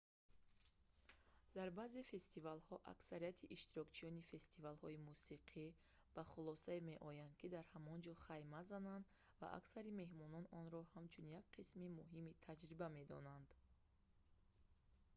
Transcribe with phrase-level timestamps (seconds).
[1.57, 5.65] дар баъзе фестивалҳо аксарияти иштирокчиёни фестивалҳои мусиқӣ
[6.15, 9.05] ба хулосае меоянд ки дар ҳамонҷо хайма зананд
[9.39, 13.49] ва аксари меҳмонон онро ҳамчун як қисми муҳими таҷриба медонанд